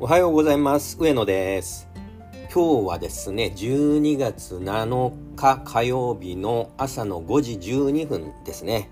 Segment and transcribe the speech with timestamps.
[0.00, 0.96] おはようございます。
[1.00, 1.88] 上野です。
[2.54, 8.90] 今日はですね12月7日火曜日の朝の5時12分ですね。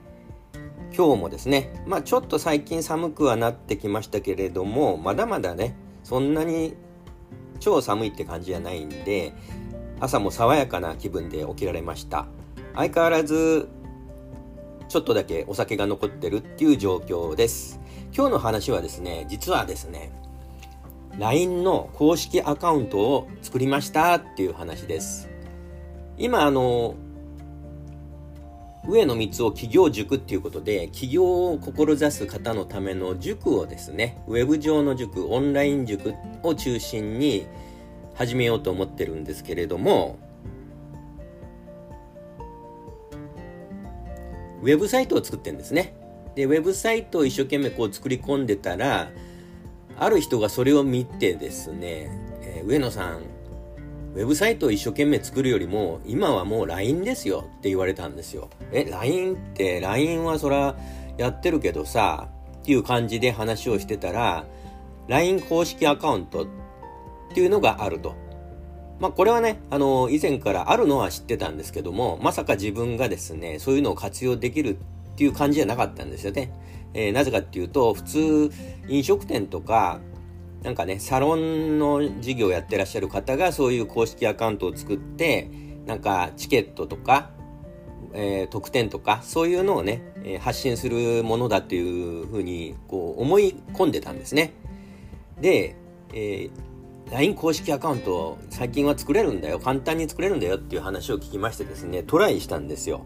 [0.92, 6.74] 今日もですねまあちょっと最近寒くはなってきましたけれどもまだまだねそんなに
[7.60, 9.32] 超寒いって感じじゃないんで
[10.00, 12.26] 朝も爽やかな気分で起きられました。
[12.74, 13.68] 相変わらず
[14.88, 17.78] ちょっとだけお酒が残ってるっていう状況です。
[18.12, 20.10] 今日の話はですね実はですね
[21.18, 25.28] LINE の公式アカウントを作りましたっていう話です。
[26.18, 26.94] 今あの、
[28.88, 37.46] 上野光雄企業塾っていうことで、起業を志す方のための塾をですね、ウェブ上の塾、オンライン塾を中心に
[38.14, 40.18] 始めようと思ってるんですけれども、
[44.62, 45.96] ウェブサイトを作ってるんですね。
[46.34, 49.10] で、ウェブサイトを一生懸命こう作り込んでたら、
[49.98, 52.10] ある人がそれを見てですね、
[52.42, 53.22] えー、上野さん、
[54.14, 58.48] ウェブサイトを一生懸命作るよりも、今はもう LINE ですよって言われたんですよ。
[58.72, 60.76] え、LINE って、LINE はそら
[61.18, 64.46] やってるけどさ、っていう感じで話をしてたら、
[65.08, 66.46] LINE 公式アカウントっ
[67.34, 68.14] ていうのがあると。
[68.98, 74.78] まあこれはね、あの、以前からあるのは知ってたんですけども、まさか自分がですね、そういうのを活用できるっ
[75.16, 76.50] ていう感じじゃなかったんですよね。
[76.96, 78.50] えー、なぜかっていうと、普通、
[78.88, 80.00] 飲食店とか、
[80.62, 85.50] なんかね、サロンの事業をやってらっしゃる方がそういう公式アカウントを作って、
[85.84, 87.30] なんかチケットとか、
[88.14, 94.54] えー、特典とか、そういうのをね、え、発信するものだっていうふうに、こう、思い込んでたんですね。
[95.40, 95.76] で、
[96.14, 99.58] えー、LINE 公式アカウント最近は作れるんだよ。
[99.58, 103.02] 簡単に作れるんだよっていう話を聞きましてですね、トライしたんですよ。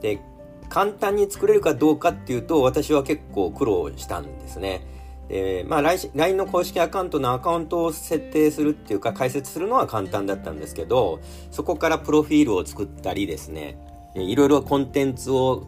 [0.00, 0.20] で、
[0.68, 4.86] 簡単に作れるかどうかっていうと、私は結構苦労したんですね。
[5.28, 13.78] で、まあ、LINE の公式アカウントのアカウントを設定するっていうか、解説するのは簡単だったんですけど、そこからプロフィールを作ったりですね、
[14.14, 15.66] いろいろコンテンツを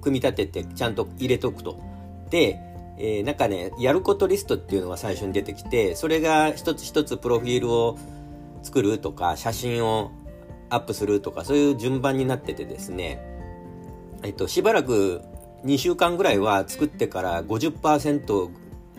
[0.00, 1.78] 組み立ててちゃんと入れとくと。
[2.30, 2.60] で、
[2.98, 7.96] えー、なんかね、やることリストっていうのが最初に出てきて、それが一つ一つプロフィールを
[8.62, 10.10] 作るとか、写真を
[10.68, 13.29] アップするとか、そういう順番になっててですね、
[14.22, 15.22] えっと、しばらく
[15.64, 18.50] 2週間ぐらいは作ってから50%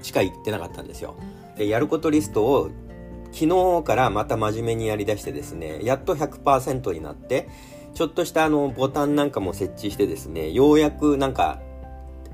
[0.01, 1.15] しかいってなかったんですよ。
[1.57, 2.69] で、やることリストを
[3.31, 3.45] 昨
[3.79, 7.47] 日からまた真面目にやりだしてですね、やっと100%になって、
[7.93, 11.59] ちょっとしたあのボタンなんかも設置してですね、ようやくなんか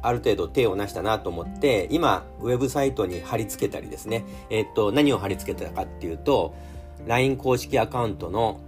[0.02, 6.56] ある程度手をなしたなと思って、今、ウェブサイトに貼り付けたりですね、えっと、何を貼り付けたかっていうと、
[7.06, 8.60] LINE 公式アカウントの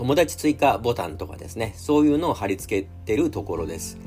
[0.00, 3.98] 友達追加ボタンとかですね、そういうのを貼り付けてるところです。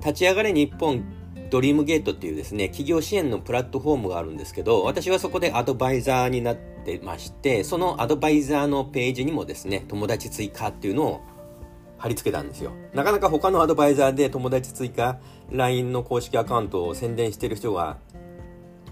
[0.00, 1.04] 立ち上がれ日本
[1.50, 11.20] ドリームゲートっていうですね、企業支援のプラットフォームがあるんですけど、私はそこでアドバイザーになってまして、そのアドバイザーのページにもですね、友達追加っていうのを
[11.98, 12.72] 貼り付けたんですよ。
[12.92, 15.20] なかなか他のアドバイザーで友達追加
[15.52, 17.98] LINE の公式アカウントを宣伝してる人が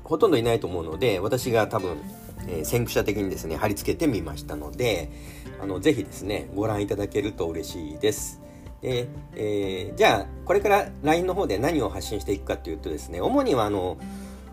[0.04, 1.96] ほとんどいないと思うので、私が多分
[2.48, 5.10] えー、先駆者的にですね、貼り付けてみましたので、
[5.60, 8.40] あの、ぜひですね、ご覧いただけると嬉しいです。
[8.80, 13.98] で、えー、じゃあ、これから LINE の方で何を発信していくかというとですね、主にはあの、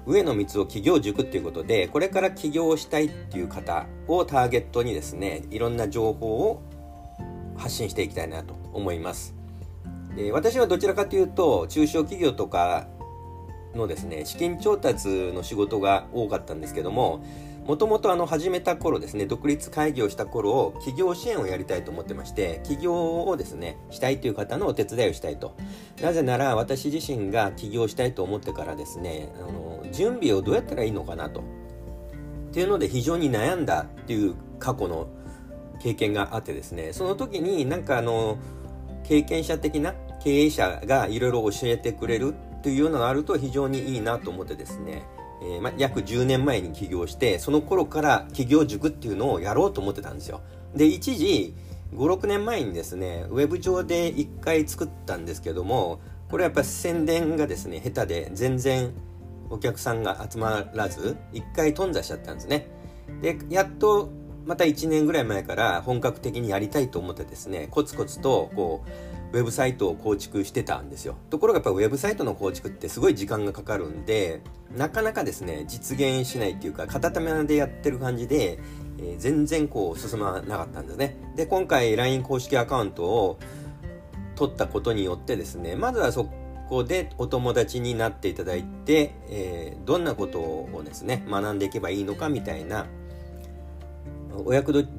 [0.06, 6.62] 上野光雄企業塾っていうことで、これから起業したいっていう方をターゲットにですね、いろんな情報を
[7.58, 9.34] 発信していきたいなと思います。
[10.16, 12.88] で私はどちらかというと、中小企業とか
[13.74, 17.24] のですね、資金調達の仕事が多かったんですけども、
[17.66, 25.56] もともとあの始めた頃ですね、独立会議をした頃を企業支援をやりたいと思ってまして、起業をですね、したいという方のお手伝いをしたいと。
[26.00, 31.42] なぜなら私自身が起業したいと思ってからですね、あの準備をどうやったらいいのかなと。
[31.42, 31.44] っ
[32.54, 35.08] ていうので非常に悩んだっていう過去の
[35.80, 38.38] 経験があってですね、その時になんかあの、
[39.04, 45.02] 経験者的な経営者がいろいろ教えてくれるというのがあると非常にいいなと思ってですね、
[45.46, 50.42] えー、ま、約10年前に起業して、その頃から起業塾っていうのをやろうと思ってたんですよ。
[50.76, 51.54] で、一時、
[51.94, 56.00] 5、6年前にですね、ウェブ上で1回作ったんですけども、
[56.30, 58.92] これやっぱ宣伝がですね、下手で全然
[59.50, 62.68] お客さんが集まらず、1回頓挫しちゃったんですね。
[63.22, 64.10] で、やっと
[64.46, 68.90] また1年ぐらい前から本格的にやりたいと思ってですね、コツコツとこう、
[69.36, 71.18] ウェブサイトを構築してたんですよ。
[71.30, 74.42] ところがやっぱウェブサイトの構築ってすごい時間がかかるんで、
[74.78, 78.60] なかなかですね、実現しないっていうか、片手間でやってる感じで、
[78.98, 81.18] えー、全然こう進まなかったんですね。
[81.36, 83.38] で、今回 LINE 公式アカウントを
[84.36, 86.30] 取ったことによってですね、まずはそ
[86.70, 92.88] こでお友達になっていただいて、えー、どんなことをですね学んでいけばいいのかみたいな
[94.46, 94.90] お役立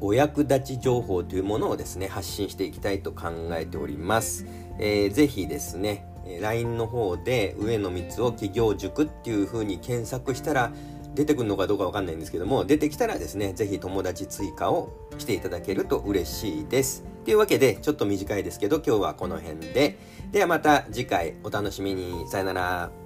[0.00, 4.46] お役立ち情報というものをですね発信していきたいと考えております、
[4.78, 6.06] えー、ぜひですね
[6.40, 10.72] LINE の方で上野光を企業塾っていう風に検索したら
[11.14, 17.04] 出てくるのかどうかわかんないんですけども出てきたらですねぜひ友達追加をしていただけると嬉しいです。
[17.24, 19.98] というわけでちょっと短いですけど今日はこの辺で。
[20.30, 22.28] ではまた次回お楽しみに。
[22.28, 23.05] さよなら。